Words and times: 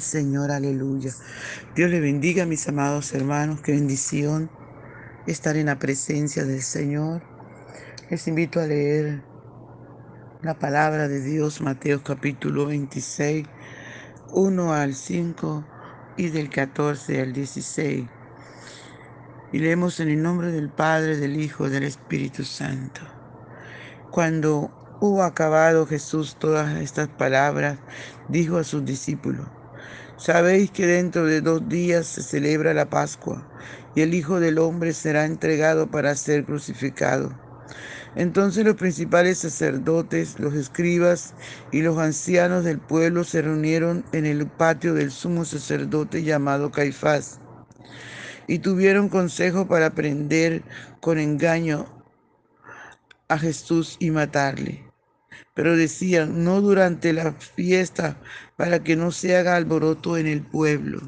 Señor, 0.00 0.50
aleluya. 0.50 1.12
Dios 1.74 1.90
le 1.90 2.00
bendiga, 2.00 2.46
mis 2.46 2.68
amados 2.68 3.12
hermanos, 3.14 3.60
qué 3.60 3.72
bendición 3.72 4.50
estar 5.26 5.56
en 5.56 5.66
la 5.66 5.78
presencia 5.78 6.44
del 6.44 6.62
Señor. 6.62 7.22
Les 8.10 8.26
invito 8.28 8.60
a 8.60 8.66
leer 8.66 9.22
la 10.42 10.58
palabra 10.58 11.08
de 11.08 11.20
Dios, 11.20 11.60
Mateo 11.60 12.02
capítulo 12.02 12.66
26, 12.66 13.46
1 14.32 14.72
al 14.72 14.94
5 14.94 15.64
y 16.16 16.28
del 16.30 16.48
14 16.48 17.20
al 17.20 17.32
16. 17.32 18.06
Y 19.52 19.58
leemos 19.58 20.00
en 20.00 20.08
el 20.08 20.22
nombre 20.22 20.52
del 20.52 20.70
Padre, 20.70 21.16
del 21.16 21.40
Hijo, 21.40 21.68
del 21.68 21.84
Espíritu 21.84 22.44
Santo. 22.44 23.00
Cuando 24.10 24.70
hubo 25.00 25.22
acabado 25.22 25.86
Jesús 25.86 26.36
todas 26.38 26.80
estas 26.80 27.08
palabras, 27.08 27.78
dijo 28.28 28.58
a 28.58 28.64
sus 28.64 28.84
discípulos, 28.84 29.46
Sabéis 30.18 30.72
que 30.72 30.84
dentro 30.84 31.26
de 31.26 31.40
dos 31.40 31.68
días 31.68 32.04
se 32.08 32.24
celebra 32.24 32.74
la 32.74 32.90
Pascua 32.90 33.46
y 33.94 34.00
el 34.00 34.14
Hijo 34.14 34.40
del 34.40 34.58
Hombre 34.58 34.92
será 34.92 35.24
entregado 35.24 35.92
para 35.92 36.16
ser 36.16 36.44
crucificado. 36.44 37.32
Entonces 38.16 38.64
los 38.64 38.74
principales 38.74 39.38
sacerdotes, 39.38 40.40
los 40.40 40.54
escribas 40.54 41.34
y 41.70 41.82
los 41.82 41.98
ancianos 41.98 42.64
del 42.64 42.80
pueblo 42.80 43.22
se 43.22 43.42
reunieron 43.42 44.04
en 44.10 44.26
el 44.26 44.48
patio 44.48 44.92
del 44.92 45.12
sumo 45.12 45.44
sacerdote 45.44 46.24
llamado 46.24 46.72
Caifás 46.72 47.38
y 48.48 48.58
tuvieron 48.58 49.08
consejo 49.08 49.68
para 49.68 49.90
prender 49.90 50.64
con 51.00 51.20
engaño 51.20 51.86
a 53.28 53.38
Jesús 53.38 53.96
y 54.00 54.10
matarle 54.10 54.87
pero 55.54 55.76
decían, 55.76 56.44
no 56.44 56.60
durante 56.60 57.12
la 57.12 57.32
fiesta, 57.32 58.20
para 58.56 58.82
que 58.82 58.96
no 58.96 59.10
se 59.12 59.36
haga 59.36 59.56
alboroto 59.56 60.16
en 60.16 60.26
el 60.26 60.42
pueblo. 60.42 61.00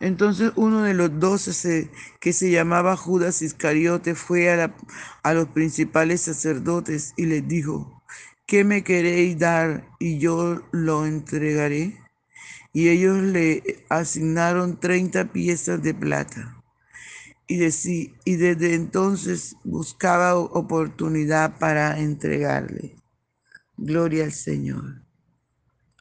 Entonces 0.00 0.52
uno 0.56 0.82
de 0.82 0.94
los 0.94 1.18
doce 1.18 1.90
que 2.20 2.32
se 2.32 2.50
llamaba 2.50 2.96
Judas 2.96 3.40
Iscariote 3.42 4.14
fue 4.14 4.50
a, 4.50 4.74
a 5.22 5.34
los 5.34 5.48
principales 5.48 6.20
sacerdotes 6.22 7.14
y 7.16 7.26
les 7.26 7.46
dijo, 7.48 8.02
¿qué 8.46 8.64
me 8.64 8.84
queréis 8.84 9.38
dar 9.38 9.88
y 9.98 10.18
yo 10.18 10.62
lo 10.72 11.06
entregaré? 11.06 11.98
Y 12.72 12.88
ellos 12.88 13.16
le 13.22 13.84
asignaron 13.88 14.78
30 14.78 15.32
piezas 15.32 15.82
de 15.82 15.94
plata. 15.94 16.62
Y, 17.48 17.64
y 18.24 18.36
desde 18.36 18.74
entonces 18.74 19.56
buscaba 19.64 20.36
oportunidad 20.36 21.58
para 21.58 21.98
entregarle. 21.98 22.96
Gloria 23.78 24.24
al 24.24 24.32
Señor. 24.32 25.02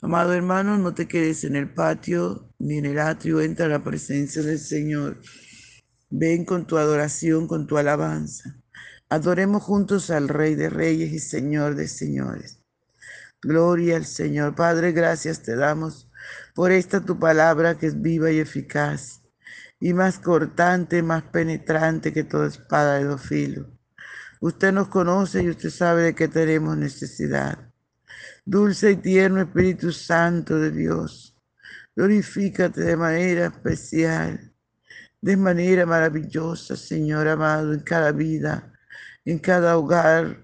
Amado 0.02 0.34
hermano, 0.34 0.78
no 0.78 0.94
te 0.94 1.10
quedes 1.10 1.44
en 1.44 1.58
el 1.58 1.74
patio 1.74 2.54
ni 2.58 2.78
en 2.78 2.86
el 2.86 3.00
atrio, 3.00 3.42
entra 3.42 3.66
a 3.66 3.70
la 3.70 3.84
presencia 3.84 4.42
del 4.42 4.60
Señor. 4.60 5.20
Ven 6.10 6.46
con 6.46 6.68
tu 6.68 6.78
adoración, 6.78 7.48
con 7.50 7.68
tu 7.68 7.78
alabanza. 7.78 8.56
Adoremos 9.10 9.62
juntos 9.62 10.10
al 10.10 10.30
Rey 10.30 10.56
de 10.56 10.70
Reyes 10.70 11.12
y 11.12 11.20
Señor 11.20 11.76
de 11.76 11.90
Señores. 11.90 12.62
Gloria 13.42 13.98
al 13.98 14.06
Señor. 14.06 14.56
Padre, 14.56 14.94
gracias 14.94 15.44
te 15.44 15.58
damos 15.58 16.10
por 16.54 16.72
esta 16.72 17.04
tu 17.04 17.20
palabra 17.20 17.78
que 17.78 17.88
es 17.88 18.02
viva 18.02 18.32
y 18.32 18.40
eficaz 18.40 19.22
y 19.82 19.94
más 19.94 20.20
cortante, 20.20 21.04
más 21.04 21.24
penetrante 21.24 22.14
que 22.14 22.24
toda 22.24 22.48
espada 22.48 23.00
de 23.00 23.04
dos 23.04 23.22
filos 23.22 23.68
Usted 24.40 24.72
nos 24.74 24.90
conoce 24.90 25.42
y 25.42 25.50
usted 25.50 25.70
sabe 25.72 26.04
de 26.04 26.16
qué 26.16 26.28
tenemos 26.28 26.78
necesidad. 26.78 27.74
Dulce 28.46 28.92
y 28.92 28.96
tierno 28.98 29.42
Espíritu 29.42 29.92
Santo 29.92 30.58
de 30.58 30.72
Dios, 30.72 31.36
glorifícate 31.96 32.82
de 32.82 32.96
manera 32.96 33.48
especial, 33.48 34.54
de 35.22 35.38
manera 35.38 35.86
maravillosa, 35.86 36.76
Señor 36.76 37.28
amado, 37.28 37.74
en 37.74 37.80
cada 37.80 38.12
vida, 38.12 38.74
en 39.24 39.40
cada 39.40 39.78
hogar. 39.78 40.44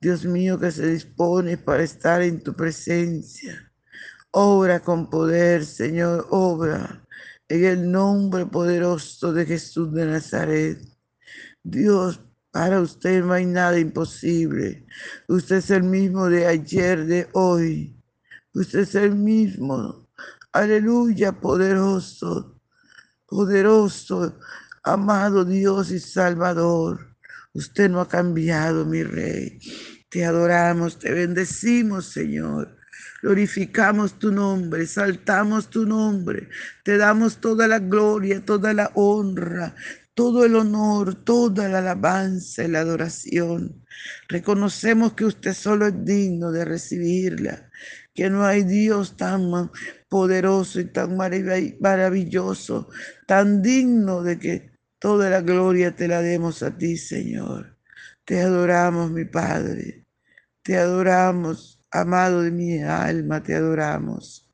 Dios 0.00 0.24
mío, 0.24 0.58
que 0.58 0.70
se 0.70 0.86
dispone 0.86 1.56
para 1.56 1.82
estar 1.82 2.22
en 2.22 2.42
tu 2.42 2.54
presencia. 2.54 3.72
Obra 4.30 4.80
con 4.80 5.08
poder, 5.08 5.64
Señor, 5.64 6.26
obra 6.30 7.02
en 7.52 7.64
el 7.64 7.90
nombre 7.90 8.46
poderoso 8.46 9.32
de 9.32 9.44
Jesús 9.44 9.92
de 9.92 10.06
Nazaret. 10.06 10.78
Dios, 11.62 12.20
para 12.52 12.80
usted 12.80 13.24
no 13.24 13.32
hay 13.32 13.46
nada 13.46 13.78
imposible. 13.78 14.86
Usted 15.26 15.56
es 15.56 15.70
el 15.70 15.82
mismo 15.84 16.28
de 16.28 16.46
ayer, 16.46 17.06
de 17.06 17.28
hoy. 17.32 17.96
Usted 18.52 18.80
es 18.80 18.94
el 18.94 19.16
mismo. 19.16 20.06
Aleluya, 20.52 21.32
poderoso, 21.32 22.60
poderoso, 23.26 24.38
amado 24.84 25.46
Dios 25.46 25.90
y 25.90 25.98
Salvador. 25.98 27.16
Usted 27.54 27.88
no 27.88 28.02
ha 28.02 28.08
cambiado, 28.08 28.84
mi 28.84 29.02
Rey. 29.02 29.58
Te 30.10 30.26
adoramos, 30.26 30.98
te 30.98 31.10
bendecimos, 31.10 32.06
Señor. 32.06 32.76
Glorificamos 33.22 34.18
tu 34.18 34.30
nombre, 34.32 34.86
saltamos 34.86 35.70
tu 35.70 35.86
nombre, 35.86 36.48
te 36.82 36.98
damos 36.98 37.36
toda 37.36 37.68
la 37.68 37.78
gloria, 37.78 38.44
toda 38.44 38.74
la 38.74 38.90
honra, 38.94 39.76
todo 40.14 40.44
el 40.44 40.56
honor, 40.56 41.24
toda 41.24 41.68
la 41.68 41.78
alabanza 41.78 42.64
y 42.64 42.68
la 42.68 42.80
adoración. 42.80 43.84
Reconocemos 44.28 45.14
que 45.14 45.24
usted 45.24 45.54
solo 45.54 45.86
es 45.86 46.04
digno 46.04 46.52
de 46.52 46.64
recibirla, 46.64 47.70
que 48.14 48.28
no 48.28 48.44
hay 48.44 48.64
Dios 48.64 49.16
tan 49.16 49.70
poderoso 50.08 50.80
y 50.80 50.86
tan 50.86 51.16
maravilloso, 51.16 52.88
tan 53.26 53.62
digno 53.62 54.22
de 54.22 54.38
que 54.38 54.70
toda 54.98 55.30
la 55.30 55.40
gloria 55.40 55.96
te 55.96 56.08
la 56.08 56.20
demos 56.20 56.62
a 56.62 56.76
ti, 56.76 56.96
Señor. 56.96 57.78
Te 58.24 58.40
adoramos, 58.40 59.10
mi 59.10 59.24
Padre. 59.24 60.06
Te 60.62 60.76
adoramos, 60.76 61.80
amado 61.90 62.42
de 62.42 62.50
mi 62.50 62.80
alma, 62.82 63.42
te 63.42 63.54
adoramos. 63.54 64.48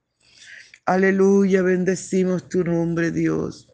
Aleluya, 0.86 1.62
bendecimos 1.62 2.48
tu 2.48 2.64
nombre, 2.64 3.10
Dios. 3.10 3.67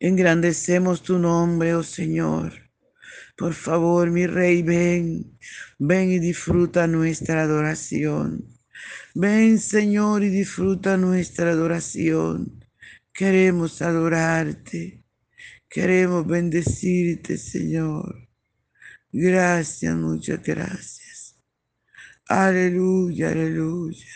Engrandecemos 0.00 1.02
tu 1.02 1.18
nombre, 1.18 1.74
oh 1.74 1.82
Señor. 1.82 2.52
Por 3.36 3.54
favor, 3.54 4.10
mi 4.10 4.26
Rey, 4.26 4.62
ven, 4.62 5.38
ven 5.78 6.10
y 6.10 6.18
disfruta 6.18 6.86
nuestra 6.86 7.42
adoración. 7.42 8.46
Ven, 9.14 9.58
Señor, 9.58 10.22
y 10.22 10.28
disfruta 10.28 10.96
nuestra 10.96 11.50
adoración. 11.50 12.64
Queremos 13.12 13.82
adorarte. 13.82 15.04
Queremos 15.68 16.26
bendecirte, 16.26 17.36
Señor. 17.36 18.28
Gracias, 19.12 19.96
muchas 19.96 20.42
gracias. 20.42 21.36
Aleluya, 22.28 23.30
aleluya. 23.30 24.06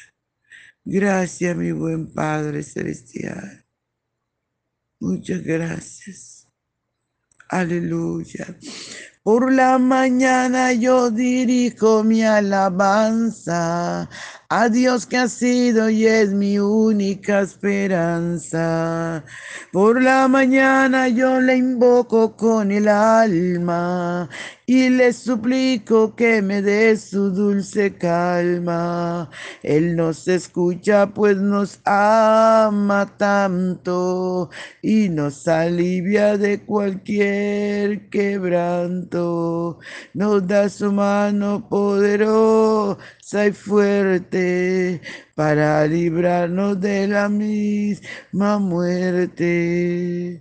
Gracias, 0.85 1.57
mi 1.57 1.73
buen 1.73 2.13
Padre 2.13 2.63
Celestial. 2.63 3.62
Muchas 5.03 5.43
gracias. 5.43 6.47
Aleluya. 7.49 8.57
Por 9.25 9.53
la 9.53 9.77
mañana 9.77 10.73
yo 10.75 11.11
dirijo 11.11 12.05
mi 12.05 12.23
alabanza 12.23 14.09
a 14.55 14.69
Dios 14.69 15.07
que 15.07 15.17
ha 15.17 15.29
sido 15.29 15.89
y 15.89 16.07
es 16.07 16.31
mi 16.31 16.59
única 16.59 17.41
esperanza. 17.41 19.25
Por 19.73 20.03
la 20.03 20.29
mañana 20.29 21.09
yo 21.09 21.41
le 21.41 21.57
invoco 21.57 22.37
con 22.37 22.71
el 22.71 22.87
alma 22.87 24.29
y 24.67 24.91
le 24.91 25.13
suplico 25.15 26.15
que 26.15 26.43
me 26.43 26.61
dé 26.61 26.99
su 26.99 27.31
dulce 27.31 27.97
calma. 27.97 29.31
Él 29.63 29.97
nos 29.97 30.29
escucha 30.29 31.07
pues 31.15 31.39
nos 31.39 31.81
ama 31.87 33.11
tanto 33.17 34.51
y 34.83 35.09
nos 35.09 35.49
alivia 35.49 36.37
de 36.37 36.61
cualquier 36.63 38.11
quebranto. 38.11 39.79
Nos 40.13 40.47
da 40.47 40.69
su 40.69 40.93
mano 40.93 41.67
poderosa 41.71 43.47
y 43.47 43.53
fuerte 43.53 44.42
para 45.35 45.87
librarnos 45.87 46.81
de 46.81 47.07
la 47.09 47.29
misma 47.29 48.59
muerte. 48.59 50.41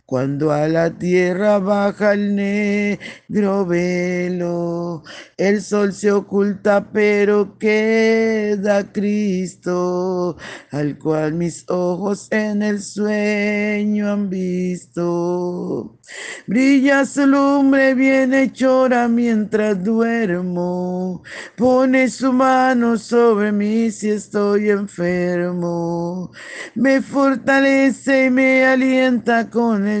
cuando 0.11 0.51
a 0.51 0.67
la 0.67 0.89
tierra 0.89 1.57
baja 1.59 2.11
el 2.11 2.35
negro 2.35 3.65
velo, 3.65 5.03
el 5.37 5.61
sol 5.61 5.93
se 5.93 6.11
oculta, 6.11 6.91
pero 6.91 7.57
queda 7.57 8.91
Cristo, 8.91 10.35
al 10.71 10.97
cual 10.97 11.35
mis 11.35 11.63
ojos 11.69 12.27
en 12.29 12.61
el 12.61 12.81
sueño 12.81 14.11
han 14.11 14.29
visto. 14.29 15.97
Brilla 16.45 17.05
su 17.05 17.25
lumbre 17.25 17.93
bien 17.93 18.33
hechora 18.33 19.07
mientras 19.07 19.81
duermo, 19.81 21.23
pone 21.55 22.09
su 22.09 22.33
mano 22.33 22.97
sobre 22.97 23.53
mí 23.53 23.89
si 23.91 24.09
estoy 24.09 24.71
enfermo, 24.71 26.31
me 26.75 27.01
fortalece 27.01 28.25
y 28.25 28.29
me 28.29 28.65
alienta 28.65 29.49
con 29.49 29.87
el 29.87 30.00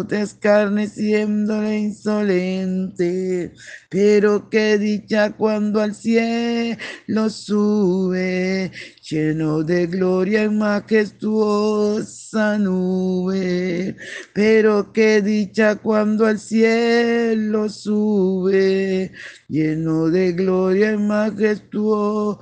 escarneciéndole 0.09 1.79
insolente, 1.79 3.53
pero 3.89 4.49
qué 4.49 4.77
dicha 4.77 5.31
cuando 5.31 5.81
al 5.81 5.95
cielo 5.95 7.29
sube, 7.29 8.71
lleno 9.09 9.63
de 9.63 9.87
gloria 9.87 10.43
en 10.43 10.57
majestuosa 10.57 12.57
nube, 12.57 13.95
pero 14.33 14.91
qué 14.93 15.21
dicha 15.21 15.75
cuando 15.75 16.25
al 16.25 16.39
cielo 16.39 17.69
sube, 17.69 19.11
lleno 19.47 20.09
de 20.09 20.33
gloria 20.33 20.91
en 20.91 21.07
majestuosa 21.07 22.41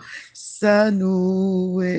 nube. 0.91 1.89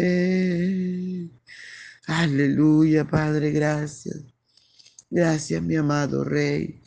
Aleluya, 2.06 3.04
Padre, 3.04 3.50
gracias. 3.52 4.29
Gracias, 5.10 5.60
mi 5.60 5.74
amado 5.74 6.22
Rey. 6.22 6.80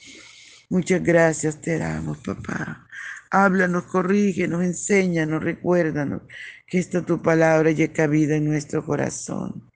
Muchas 0.69 1.03
gracias 1.03 1.59
te 1.59 1.77
damos, 1.77 2.19
papá. 2.19 2.87
Háblanos, 3.29 3.83
corrígenos, 3.83 4.63
enséñanos, 4.63 5.43
recuérdanos 5.43 6.21
que 6.65 6.79
esta 6.79 7.05
tu 7.05 7.21
palabra 7.21 7.71
llega 7.71 8.07
vida 8.07 8.37
en 8.37 8.45
nuestro 8.45 8.85
corazón. 8.85 9.69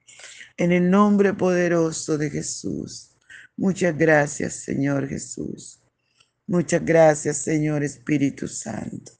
En 0.56 0.72
el 0.72 0.88
nombre 0.88 1.34
poderoso 1.34 2.16
de 2.16 2.30
Jesús. 2.30 3.10
Muchas 3.56 3.96
gracias, 3.98 4.54
Señor 4.54 5.08
Jesús. 5.08 5.80
Muchas 6.46 6.82
gracias, 6.82 7.36
Señor 7.36 7.84
Espíritu 7.84 8.48
Santo. 8.48 9.12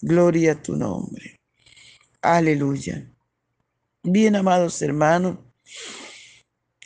Gloria 0.00 0.52
a 0.52 0.62
tu 0.62 0.76
nombre. 0.76 1.38
Aleluya. 2.22 3.06
Bien, 4.02 4.34
amados 4.36 4.80
hermanos, 4.80 5.38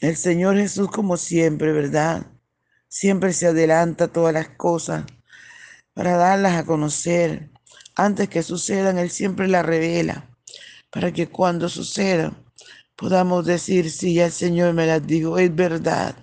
el 0.00 0.16
Señor 0.16 0.56
Jesús, 0.56 0.90
como 0.90 1.16
siempre, 1.16 1.72
¿verdad? 1.72 2.26
Siempre 2.88 3.32
se 3.32 3.46
adelanta 3.46 4.08
todas 4.08 4.32
las 4.32 4.48
cosas 4.50 5.04
para 5.94 6.16
darlas 6.16 6.56
a 6.56 6.64
conocer. 6.64 7.50
Antes 7.96 8.28
que 8.28 8.42
sucedan, 8.42 8.98
Él 8.98 9.10
siempre 9.10 9.46
las 9.46 9.64
revela, 9.64 10.30
para 10.90 11.12
que 11.12 11.28
cuando 11.28 11.68
sucedan 11.68 12.44
podamos 12.96 13.46
decir, 13.46 13.90
sí, 13.90 14.14
ya 14.14 14.26
el 14.26 14.32
Señor 14.32 14.74
me 14.74 14.86
las 14.86 15.06
dijo, 15.06 15.38
es 15.38 15.54
verdad, 15.54 16.14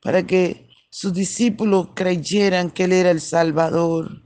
para 0.00 0.24
que 0.24 0.68
sus 0.90 1.12
discípulos 1.12 1.88
creyeran 1.94 2.70
que 2.70 2.84
Él 2.84 2.92
era 2.92 3.10
el 3.10 3.20
Salvador. 3.20 4.22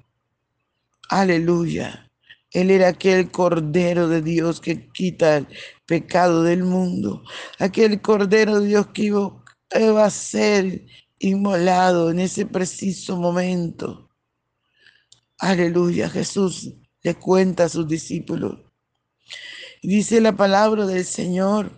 Aleluya. 1.08 2.11
Él 2.52 2.70
era 2.70 2.88
aquel 2.88 3.30
Cordero 3.30 4.08
de 4.08 4.20
Dios 4.20 4.60
que 4.60 4.88
quita 4.90 5.38
el 5.38 5.48
pecado 5.86 6.42
del 6.42 6.64
mundo. 6.64 7.24
Aquel 7.58 8.00
Cordero 8.02 8.60
de 8.60 8.68
Dios 8.68 8.88
que 8.88 9.04
iba, 9.04 9.42
a 10.04 10.10
ser 10.10 10.84
inmolado 11.18 12.10
en 12.10 12.18
ese 12.20 12.44
preciso 12.44 13.16
momento. 13.16 14.10
Aleluya. 15.38 16.10
Jesús 16.10 16.74
le 17.02 17.14
cuenta 17.14 17.64
a 17.64 17.68
sus 17.70 17.88
discípulos. 17.88 18.58
Dice 19.82 20.20
la 20.20 20.36
palabra 20.36 20.86
del 20.86 21.04
Señor 21.06 21.72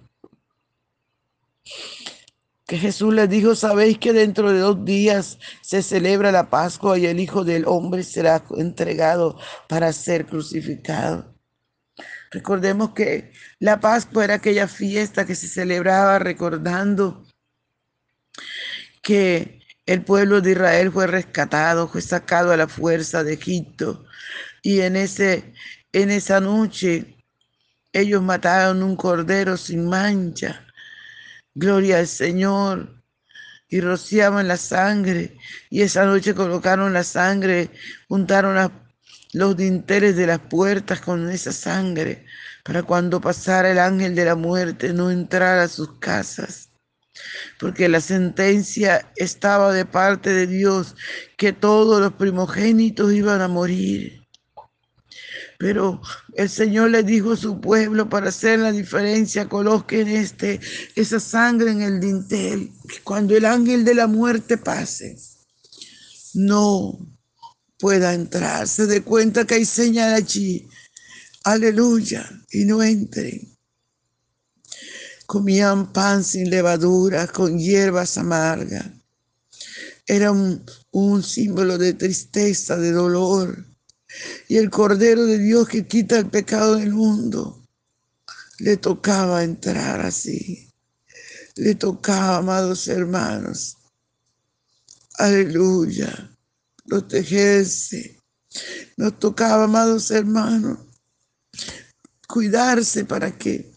que 2.67 2.79
Jesús 2.79 3.13
les 3.13 3.29
dijo, 3.29 3.55
sabéis 3.55 3.99
que 3.99 4.13
dentro 4.13 4.51
de 4.51 4.59
dos 4.59 4.85
días 4.85 5.39
se 5.61 5.83
celebra 5.83 6.33
la 6.33 6.49
Pascua 6.49 6.99
y 6.99 7.07
el 7.07 7.21
Hijo 7.21 7.45
del 7.45 7.67
Hombre 7.67 8.03
será 8.03 8.43
entregado 8.57 9.39
para 9.69 9.93
ser 9.93 10.27
crucificado. 10.27 11.35
Recordemos 12.31 12.91
que 12.95 13.33
la 13.59 13.81
Pascua 13.81 14.25
era 14.25 14.35
aquella 14.35 14.67
fiesta 14.67 15.27
que 15.27 15.35
se 15.35 15.47
celebraba 15.47 16.19
recordando 16.19 17.27
que 19.03 19.61
el 19.87 20.03
pueblo 20.03 20.41
de 20.41 20.53
Israel 20.53 20.91
fue 20.91 21.07
rescatado, 21.07 21.87
fue 21.87 22.01
sacado 22.01 22.51
a 22.51 22.57
la 22.57 22.67
fuerza 22.67 23.23
de 23.23 23.35
Egipto 23.35 24.07
y 24.63 24.81
en, 24.81 24.97
ese, 24.97 25.53
en 25.93 26.11
esa 26.11 26.41
noche 26.41 27.19
ellos 27.93 28.23
mataron 28.23 28.83
un 28.83 28.97
cordero 28.97 29.59
sin 29.59 29.87
mancha 29.87 30.64
Gloria 31.55 31.99
al 31.99 32.09
Señor. 32.09 33.03
Y 33.69 33.81
rociaban 33.81 34.49
la 34.49 34.57
sangre. 34.57 35.37
Y 35.71 35.83
esa 35.83 36.05
noche 36.05 36.35
colocaron 36.35 36.93
la 36.93 37.05
sangre, 37.05 37.71
juntaron 38.09 38.71
los 39.33 39.57
dinteles 39.57 40.17
de 40.17 40.27
las 40.27 40.39
puertas 40.39 41.01
con 41.01 41.29
esa 41.31 41.53
sangre, 41.53 42.25
para 42.63 42.83
cuando 42.83 43.21
pasara 43.21 43.71
el 43.71 43.79
ángel 43.79 44.15
de 44.15 44.25
la 44.25 44.37
muerte 44.37 44.93
no 44.93 45.11
entrara 45.11 45.65
a 45.65 45.69
sus 45.69 45.99
casas. 45.99 46.71
Porque 47.59 47.89
la 47.89 48.01
sentencia 48.01 49.11
estaba 49.17 49.73
de 49.73 49.85
parte 49.85 50.31
de 50.33 50.47
Dios, 50.47 50.97
que 51.37 51.53
todos 51.53 52.01
los 52.01 52.13
primogénitos 52.15 53.13
iban 53.13 53.41
a 53.41 53.49
morir. 53.49 54.24
Pero 55.59 56.01
el 56.35 56.49
Señor 56.49 56.91
le 56.91 57.03
dijo 57.03 57.33
a 57.33 57.37
su 57.37 57.61
pueblo 57.61 58.09
para 58.09 58.29
hacer 58.29 58.59
la 58.59 58.73
diferencia, 58.73 59.49
coloquen 59.49 60.09
este, 60.09 60.61
esa 60.95 61.21
sangre 61.21 61.71
en 61.71 61.83
el 61.83 62.01
dintel. 62.01 62.73
Cuando 63.05 63.37
el 63.37 63.45
ángel 63.45 63.85
de 63.85 63.95
la 63.95 64.07
muerte 64.07 64.59
pase, 64.59 65.17
no 66.35 66.99
pueda 67.79 68.15
entrar. 68.15 68.67
Se 68.67 68.87
dé 68.87 69.03
cuenta 69.03 69.47
que 69.47 69.55
hay 69.55 69.65
señal 69.65 70.15
allí. 70.15 70.69
Aleluya. 71.45 72.29
Y 72.51 72.65
no 72.65 72.83
entren. 72.83 73.57
Comían 75.27 75.93
pan 75.93 76.25
sin 76.25 76.51
levadura, 76.51 77.27
con 77.27 77.59
hierbas 77.59 78.19
amargas. 78.19 78.87
Era 80.07 80.33
un 80.33 81.23
símbolo 81.23 81.79
de 81.79 81.95
tristeza, 81.95 82.77
de 82.77 82.93
dolor 82.93 83.74
y 84.49 84.57
el 84.57 84.71
Cordero 84.71 85.25
de 85.27 85.39
Dios 85.39 85.69
que 85.69 85.87
quita 85.87 86.19
el 86.19 86.31
pecado 86.31 86.77
del 86.77 86.93
mundo. 86.93 87.67
Le 88.59 88.77
tocaba 88.77 89.43
entrar 89.43 90.01
así. 90.01 90.73
Le 91.57 91.75
tocaba, 91.75 92.39
amados 92.39 92.89
hermanos. 92.89 93.77
Aleluya. 95.19 96.31
Protegerse. 96.87 98.21
Nos 98.97 99.19
tocaba, 99.19 99.65
amados 99.65 100.11
hermanos, 100.11 100.79
cuidarse 102.29 103.05
para 103.05 103.37
que 103.37 103.73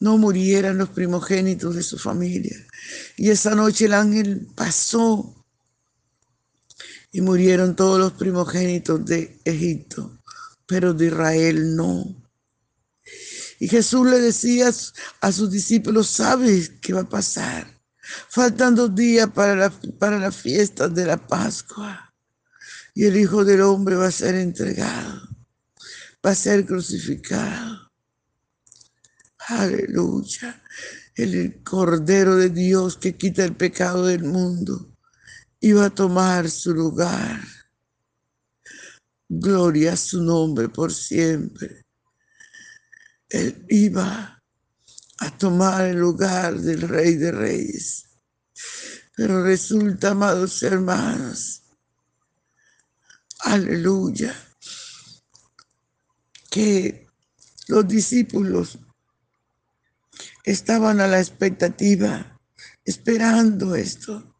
no 0.00 0.18
murieran 0.18 0.78
los 0.78 0.90
primogénitos 0.90 1.74
de 1.76 1.82
su 1.82 1.98
familia. 1.98 2.56
Y 3.16 3.30
esa 3.30 3.54
noche 3.54 3.86
el 3.86 3.94
ángel 3.94 4.48
pasó 4.54 5.45
Y 7.16 7.22
murieron 7.22 7.74
todos 7.74 7.98
los 7.98 8.12
primogénitos 8.12 9.02
de 9.06 9.40
Egipto, 9.42 10.18
pero 10.66 10.92
de 10.92 11.06
Israel 11.06 11.74
no. 11.74 12.14
Y 13.58 13.68
Jesús 13.68 14.06
le 14.06 14.18
decía 14.18 14.70
a 15.22 15.32
sus 15.32 15.50
discípulos, 15.50 16.08
¿sabes 16.08 16.72
qué 16.78 16.92
va 16.92 17.00
a 17.00 17.08
pasar? 17.08 17.80
Faltan 18.28 18.74
dos 18.74 18.94
días 18.94 19.30
para 19.30 19.56
la, 19.56 19.70
para 19.98 20.18
la 20.18 20.30
fiesta 20.30 20.88
de 20.88 21.06
la 21.06 21.16
Pascua. 21.16 22.14
Y 22.92 23.06
el 23.06 23.16
Hijo 23.16 23.46
del 23.46 23.62
Hombre 23.62 23.96
va 23.96 24.08
a 24.08 24.12
ser 24.12 24.34
entregado, 24.34 25.22
va 26.22 26.32
a 26.32 26.34
ser 26.34 26.66
crucificado. 26.66 27.92
Aleluya. 29.48 30.62
El 31.14 31.62
Cordero 31.62 32.36
de 32.36 32.50
Dios 32.50 32.98
que 32.98 33.16
quita 33.16 33.42
el 33.42 33.56
pecado 33.56 34.04
del 34.04 34.24
mundo 34.24 34.95
iba 35.60 35.86
a 35.86 35.90
tomar 35.90 36.50
su 36.50 36.72
lugar. 36.72 37.40
Gloria 39.28 39.94
a 39.94 39.96
su 39.96 40.22
nombre 40.22 40.68
por 40.68 40.92
siempre. 40.92 41.84
Él 43.28 43.64
iba 43.68 44.42
a 45.18 45.38
tomar 45.38 45.86
el 45.86 45.96
lugar 45.96 46.60
del 46.60 46.82
Rey 46.82 47.14
de 47.14 47.32
Reyes. 47.32 48.06
Pero 49.16 49.42
resulta, 49.42 50.10
amados 50.10 50.62
hermanos, 50.62 51.62
aleluya, 53.40 54.34
que 56.50 57.06
los 57.68 57.88
discípulos 57.88 58.78
estaban 60.44 61.00
a 61.00 61.06
la 61.06 61.18
expectativa, 61.18 62.38
esperando 62.84 63.74
esto. 63.74 64.35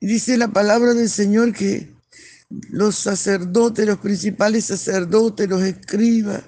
Y 0.00 0.06
dice 0.06 0.36
la 0.36 0.48
palabra 0.48 0.94
del 0.94 1.08
Señor 1.08 1.52
que 1.52 1.94
los 2.70 2.96
sacerdotes, 2.96 3.86
los 3.86 3.98
principales 3.98 4.66
sacerdotes, 4.66 5.48
los 5.48 5.62
escribas, 5.62 6.44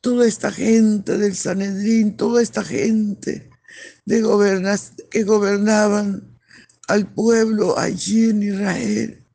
toda 0.00 0.26
esta 0.26 0.52
gente 0.52 1.18
del 1.18 1.34
Sanedrín, 1.34 2.16
toda 2.16 2.42
esta 2.42 2.62
gente 2.62 3.50
de 4.04 4.22
que 5.10 5.22
gobernaban 5.24 6.38
al 6.88 7.12
pueblo 7.12 7.78
allí 7.78 8.30
en 8.30 8.42
Israel, 8.42 9.26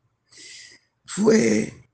fue, 1.05 1.89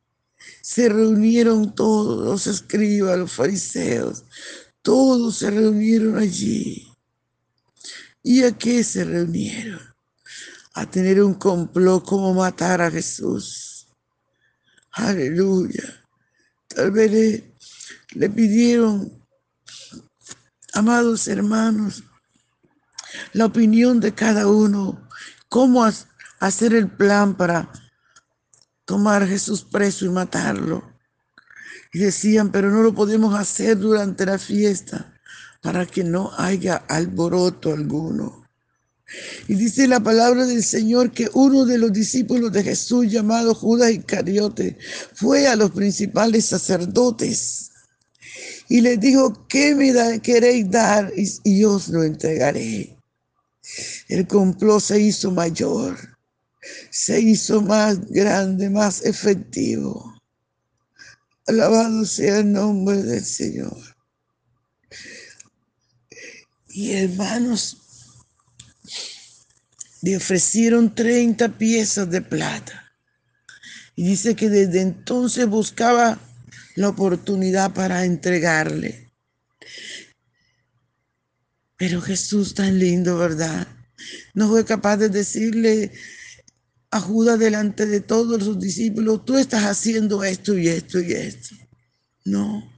se 0.61 0.89
reunieron 0.89 1.75
todos 1.75 2.25
los 2.25 2.47
escribas, 2.47 3.17
los 3.17 3.31
fariseos, 3.31 4.25
todos 4.81 5.37
se 5.37 5.51
reunieron 5.51 6.17
allí. 6.17 6.87
¿Y 8.23 8.43
a 8.43 8.51
qué 8.51 8.83
se 8.83 9.03
reunieron? 9.03 9.90
A 10.73 10.85
tener 10.85 11.21
un 11.21 11.33
complot 11.33 12.05
como 12.05 12.33
matar 12.33 12.81
a 12.81 12.89
Jesús. 12.89 13.87
Aleluya. 14.91 15.83
Tal 16.67 16.91
vez 16.91 17.43
le, 18.13 18.29
pidieron, 18.29 19.11
amados 20.73 21.27
hermanos, 21.27 22.03
la 23.33 23.45
opinión 23.45 23.99
de 23.99 24.13
cada 24.13 24.47
uno, 24.47 25.09
cómo 25.49 25.85
hacer 26.39 26.73
el 26.73 26.89
plan 26.89 27.35
para 27.35 27.71
tomar 28.85 29.23
a 29.23 29.27
Jesús 29.27 29.63
preso 29.63 30.05
y 30.05 30.09
matarlo. 30.09 30.91
Y 31.93 31.99
decían, 31.99 32.51
pero 32.51 32.71
no 32.71 32.83
lo 32.83 32.93
podemos 32.93 33.35
hacer 33.35 33.77
durante 33.77 34.25
la 34.25 34.37
fiesta 34.37 35.19
para 35.61 35.85
que 35.85 36.03
no 36.03 36.31
haya 36.37 36.77
alboroto 36.87 37.73
alguno. 37.73 38.40
Y 39.48 39.56
dice 39.56 39.88
la 39.88 40.00
palabra 40.00 40.46
del 40.46 40.63
Señor 40.63 41.12
que 41.12 41.30
uno 41.34 41.65
de 41.65 41.77
los 41.77 41.91
discípulos 41.91 42.51
de 42.51 42.63
Jesús 42.63 43.12
llamado 43.12 43.53
Judas 43.53 43.91
Iscariote 43.91 44.77
fue 45.13 45.48
a 45.48 45.56
los 45.56 45.72
principales 45.72 46.46
sacerdotes 46.46 47.72
y 48.70 48.80
les 48.80 49.00
dijo, 49.00 49.48
¿qué 49.50 49.75
me 49.75 50.22
queréis 50.22 50.70
dar? 50.72 51.12
Y, 51.18 51.30
y 51.44 51.60
yo 51.60 51.74
os 51.74 51.89
lo 51.89 52.03
entregaré. 52.03 52.98
El 54.08 54.27
complot 54.27 54.82
se 54.82 55.00
hizo 55.00 55.30
mayor, 55.32 55.98
se 56.89 57.20
hizo 57.20 57.62
más 57.62 58.00
grande, 58.10 58.70
más 58.70 59.03
efectivo. 59.03 60.15
Alabado 61.48 62.06
sea 62.06 62.39
el 62.39 62.53
nombre 62.53 63.03
del 63.03 63.25
Señor. 63.25 63.77
Y 66.70 66.94
hermanos, 66.94 67.80
le 70.01 70.17
ofrecieron 70.17 70.93
30 70.93 71.58
piezas 71.58 72.10
de 72.10 72.22
plata. 72.22 72.93
Y 73.96 74.03
dice 74.03 74.36
que 74.36 74.50
desde 74.50 74.81
entonces 74.81 75.48
buscaba 75.48 76.20
la 76.75 76.89
oportunidad 76.89 77.74
para 77.74 78.05
entregarle. 78.05 79.12
Pero 81.77 82.01
Jesús 82.01 82.53
tan 82.53 82.79
lindo, 82.79 83.17
¿verdad? 83.17 83.67
No 84.34 84.50
fue 84.50 84.65
capaz 84.65 84.98
de 84.98 85.10
decirle, 85.10 85.91
a 86.91 87.00
Judas 87.00 87.39
delante 87.39 87.86
de 87.86 88.01
todos 88.01 88.43
sus 88.43 88.60
discípulos, 88.60 89.24
tú 89.24 89.38
estás 89.38 89.63
haciendo 89.63 90.24
esto 90.24 90.58
y 90.58 90.67
esto 90.67 91.00
y 91.00 91.13
esto. 91.13 91.55
No, 92.25 92.70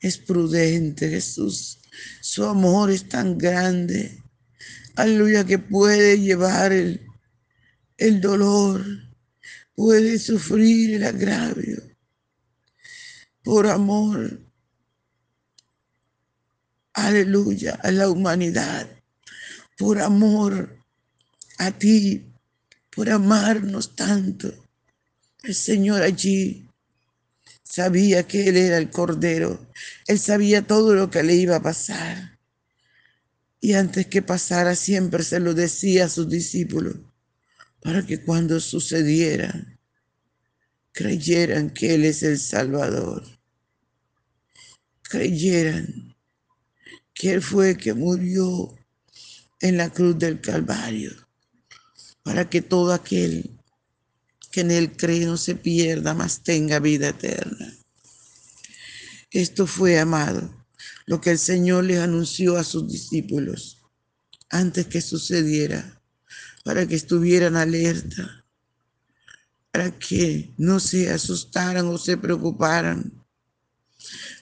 es 0.00 0.16
prudente 0.16 1.10
Jesús. 1.10 1.78
Su 2.22 2.44
amor 2.44 2.90
es 2.90 3.08
tan 3.08 3.36
grande. 3.36 4.22
Aleluya 4.96 5.44
que 5.44 5.58
puede 5.58 6.18
llevar 6.18 6.72
el, 6.72 7.06
el 7.98 8.20
dolor, 8.20 8.82
puede 9.74 10.18
sufrir 10.18 10.94
el 10.94 11.04
agravio 11.04 11.82
por 13.42 13.66
amor. 13.66 14.40
Aleluya 16.94 17.78
a 17.82 17.90
la 17.90 18.08
humanidad, 18.08 18.88
por 19.76 20.00
amor 20.00 20.78
a 21.58 21.70
ti, 21.70 22.32
por 22.90 23.10
amarnos 23.10 23.94
tanto. 23.94 24.50
El 25.42 25.54
Señor 25.54 26.02
allí 26.02 26.66
sabía 27.62 28.26
que 28.26 28.48
Él 28.48 28.56
era 28.56 28.78
el 28.78 28.90
Cordero. 28.90 29.70
Él 30.06 30.18
sabía 30.18 30.66
todo 30.66 30.94
lo 30.94 31.10
que 31.10 31.22
le 31.22 31.34
iba 31.34 31.56
a 31.56 31.62
pasar. 31.62 32.35
Y 33.66 33.74
antes 33.74 34.06
que 34.06 34.22
pasara 34.22 34.76
siempre 34.76 35.24
se 35.24 35.40
lo 35.40 35.52
decía 35.52 36.04
a 36.04 36.08
sus 36.08 36.28
discípulos 36.28 36.98
para 37.82 38.06
que 38.06 38.22
cuando 38.22 38.60
sucediera 38.60 39.76
creyeran 40.92 41.70
que 41.70 41.96
Él 41.96 42.04
es 42.04 42.22
el 42.22 42.38
Salvador. 42.38 43.24
Creyeran 45.02 46.14
que 47.12 47.32
Él 47.32 47.42
fue 47.42 47.70
el 47.70 47.76
que 47.76 47.92
murió 47.92 48.72
en 49.60 49.78
la 49.78 49.90
cruz 49.90 50.16
del 50.16 50.40
Calvario 50.40 51.10
para 52.22 52.48
que 52.48 52.62
todo 52.62 52.92
aquel 52.92 53.50
que 54.52 54.60
en 54.60 54.70
él 54.70 54.96
cree 54.96 55.26
no 55.26 55.36
se 55.36 55.56
pierda, 55.56 56.14
mas 56.14 56.44
tenga 56.44 56.78
vida 56.78 57.08
eterna. 57.08 57.76
Esto 59.32 59.66
fue, 59.66 59.98
amado, 59.98 60.54
lo 61.06 61.20
que 61.20 61.30
el 61.30 61.38
Señor 61.38 61.84
les 61.84 61.98
anunció 61.98 62.56
a 62.56 62.64
sus 62.64 62.88
discípulos 62.88 63.82
antes 64.50 64.86
que 64.86 65.00
sucediera, 65.00 66.00
para 66.64 66.86
que 66.86 66.96
estuvieran 66.96 67.56
alerta, 67.56 68.44
para 69.72 69.96
que 69.98 70.52
no 70.56 70.78
se 70.80 71.10
asustaran 71.10 71.86
o 71.86 71.98
se 71.98 72.16
preocuparan. 72.16 73.12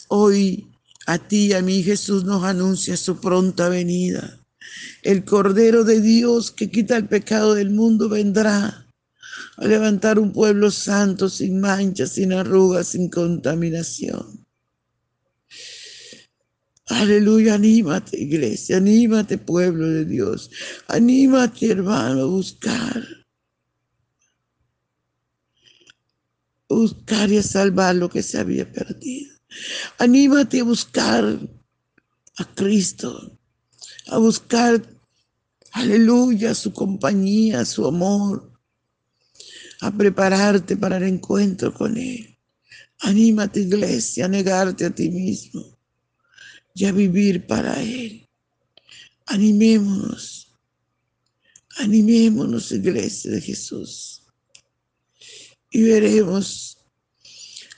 Hoy 0.08 0.70
a 1.06 1.18
ti 1.18 1.46
y 1.46 1.52
a 1.52 1.62
mí 1.62 1.82
Jesús 1.82 2.24
nos 2.24 2.44
anuncia 2.44 2.96
su 2.96 3.20
pronta 3.20 3.68
venida 3.68 4.44
el 5.02 5.24
Cordero 5.24 5.84
de 5.84 6.00
Dios 6.00 6.50
que 6.50 6.70
quita 6.70 6.96
el 6.96 7.06
pecado 7.06 7.54
del 7.54 7.70
mundo 7.70 8.08
vendrá 8.08 8.86
a 9.56 9.66
levantar 9.66 10.18
un 10.18 10.32
pueblo 10.32 10.70
santo, 10.70 11.28
sin 11.28 11.60
manchas, 11.60 12.12
sin 12.12 12.32
arrugas, 12.32 12.88
sin 12.88 13.08
contaminación. 13.08 14.43
Aleluya, 16.86 17.54
anímate 17.54 18.20
iglesia, 18.20 18.76
anímate 18.76 19.38
pueblo 19.38 19.88
de 19.88 20.04
Dios, 20.04 20.50
anímate 20.88 21.70
hermano 21.70 22.22
a 22.22 22.26
buscar, 22.26 23.02
buscar 26.68 27.30
y 27.32 27.38
a 27.38 27.42
salvar 27.42 27.94
lo 27.94 28.10
que 28.10 28.22
se 28.22 28.38
había 28.38 28.70
perdido. 28.70 29.32
Anímate 29.98 30.60
a 30.60 30.64
buscar 30.64 31.24
a 32.36 32.54
Cristo, 32.54 33.38
a 34.08 34.18
buscar, 34.18 34.82
aleluya, 35.72 36.54
su 36.54 36.70
compañía, 36.74 37.64
su 37.64 37.86
amor, 37.86 38.52
a 39.80 39.90
prepararte 39.90 40.76
para 40.76 40.98
el 40.98 41.04
encuentro 41.04 41.72
con 41.72 41.96
Él. 41.96 42.38
Anímate, 43.00 43.60
iglesia, 43.60 44.26
a 44.26 44.28
negarte 44.28 44.84
a 44.84 44.94
ti 44.94 45.08
mismo 45.08 45.73
y 46.74 46.84
a 46.84 46.92
vivir 46.92 47.46
para 47.46 47.80
Él. 47.80 48.28
Animémonos, 49.26 50.52
animémonos, 51.76 52.72
iglesia 52.72 53.30
de 53.30 53.40
Jesús. 53.40 54.20
y 55.70 55.82
veremos 55.82 56.78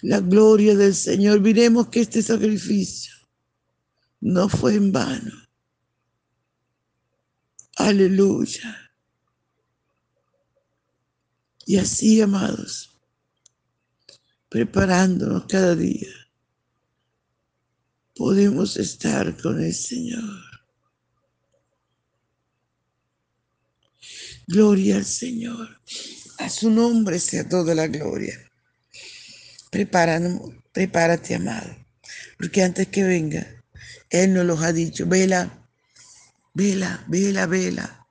la 0.02 0.20
gloria 0.20 0.76
del 0.76 0.94
Señor. 0.94 1.40
Veremos 1.40 1.88
que 1.88 2.00
este 2.00 2.22
sacrificio 2.22 3.14
no 4.20 4.48
fue 4.48 4.74
en 4.74 4.92
vano. 4.92 5.32
Aleluya. 7.76 8.92
Y 11.64 11.76
así, 11.78 12.20
amados, 12.20 12.96
preparándonos 14.48 15.46
cada 15.46 15.74
día, 15.74 16.08
podemos 18.16 18.76
estar 18.78 19.36
con 19.40 19.62
el 19.62 19.74
Señor. 19.74 20.40
Gloria 24.46 24.96
al 24.96 25.04
Señor. 25.04 25.80
A 26.38 26.48
su 26.48 26.70
nombre 26.70 27.18
sea 27.18 27.48
toda 27.48 27.74
la 27.74 27.86
gloria. 27.86 28.34
prepárate, 29.70 31.34
amado, 31.34 31.76
porque 32.38 32.62
antes 32.62 32.88
que 32.88 33.02
venga, 33.02 33.46
Él 34.10 34.34
nos 34.34 34.44
los 34.44 34.62
ha 34.62 34.72
dicho, 34.72 35.06
vela, 35.06 35.68
vela, 36.54 37.04
vela, 37.08 37.46
vela, 37.46 38.06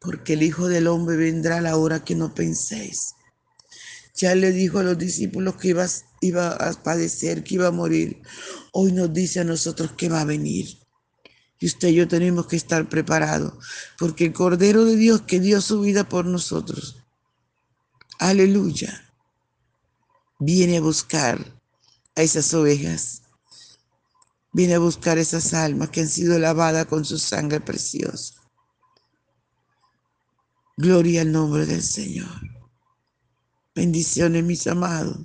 porque 0.00 0.34
el 0.34 0.42
Hijo 0.42 0.68
del 0.68 0.86
Hombre 0.86 1.16
vendrá 1.16 1.58
a 1.58 1.62
la 1.62 1.76
hora 1.76 2.04
que 2.04 2.14
no 2.14 2.34
penséis. 2.34 3.14
Ya 4.14 4.34
le 4.34 4.52
dijo 4.52 4.78
a 4.78 4.84
los 4.84 4.96
discípulos 4.96 5.56
que 5.56 5.68
iba, 5.68 5.86
iba 6.20 6.52
a 6.52 6.72
padecer, 6.82 7.42
que 7.42 7.56
iba 7.56 7.66
a 7.66 7.72
morir. 7.72 8.22
Hoy 8.72 8.92
nos 8.92 9.12
dice 9.12 9.40
a 9.40 9.44
nosotros 9.44 9.92
que 9.92 10.08
va 10.08 10.20
a 10.20 10.24
venir. 10.24 10.78
Y 11.58 11.66
usted 11.66 11.88
y 11.88 11.94
yo 11.94 12.08
tenemos 12.08 12.46
que 12.46 12.56
estar 12.56 12.88
preparados, 12.88 13.54
porque 13.98 14.26
el 14.26 14.32
Cordero 14.32 14.84
de 14.84 14.96
Dios 14.96 15.22
que 15.22 15.40
dio 15.40 15.60
su 15.60 15.80
vida 15.80 16.08
por 16.08 16.26
nosotros, 16.26 17.02
aleluya, 18.18 19.12
viene 20.38 20.76
a 20.76 20.80
buscar 20.80 21.60
a 22.16 22.22
esas 22.22 22.52
ovejas, 22.54 23.22
viene 24.52 24.74
a 24.74 24.78
buscar 24.78 25.18
esas 25.18 25.54
almas 25.54 25.90
que 25.90 26.02
han 26.02 26.08
sido 26.08 26.38
lavadas 26.38 26.86
con 26.86 27.04
su 27.04 27.18
sangre 27.18 27.60
preciosa. 27.60 28.34
Gloria 30.76 31.22
al 31.22 31.32
nombre 31.32 31.66
del 31.66 31.82
Señor. 31.82 32.53
Bendiciones, 33.74 34.44
mis 34.44 34.66
amados. 34.66 35.18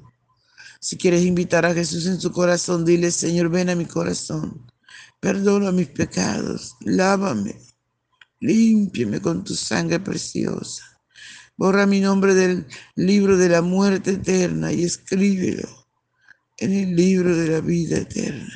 Si 0.79 0.98
quieres 0.98 1.24
invitar 1.24 1.65
a 1.65 1.74
Jesús 1.74 2.06
en 2.06 2.20
su 2.20 2.32
corazón, 2.32 2.86
dile, 2.86 3.12
Señor, 3.12 3.50
ven 3.50 3.70
a 3.70 3.75
mi 3.75 3.86
corazón. 3.86 4.72
Perdona 5.20 5.72
mis 5.72 5.89
pecados, 5.89 6.75
lávame, 6.82 7.60
límpiame 8.39 9.22
con 9.22 9.44
tu 9.44 9.53
sangre 9.53 10.00
preciosa. 10.00 10.84
Borra 11.58 11.86
mi 11.86 12.00
nombre 12.00 12.34
del 12.34 12.65
libro 12.96 13.38
de 13.38 13.50
la 13.50 13.62
muerte 13.62 14.12
eterna 14.12 14.72
y 14.72 14.86
escríbelo 14.86 15.68
en 16.58 16.72
el 16.72 16.96
libro 16.96 17.36
de 17.36 17.50
la 17.50 17.60
vida 17.60 17.98
eterna. 17.98 18.53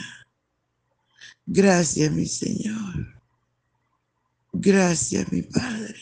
Gracias, 1.46 2.10
mi 2.14 2.26
Señor. 2.26 3.22
Gracias, 4.54 5.30
mi 5.32 5.42
Padre. 5.42 6.00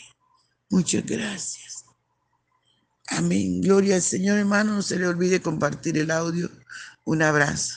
Muchas 0.70 1.04
gracias. 1.04 1.71
Amén. 3.12 3.62
Gloria 3.62 3.96
al 3.96 4.01
Señor, 4.01 4.38
hermano. 4.38 4.74
No 4.75 4.82
se 4.82 4.98
le 4.98 5.08
olvide 5.08 5.41
compartir 5.41 5.98
el 5.98 6.12
audio. 6.12 6.50
Un 7.03 7.22
abrazo. 7.22 7.75